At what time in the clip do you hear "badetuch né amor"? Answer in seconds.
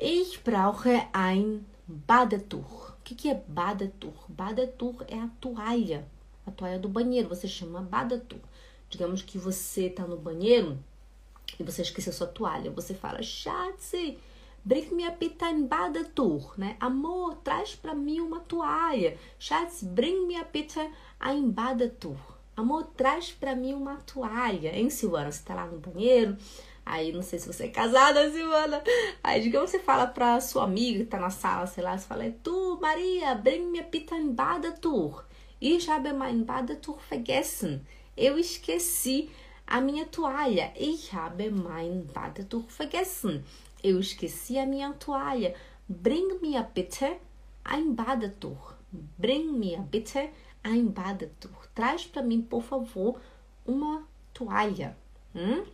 15.66-17.34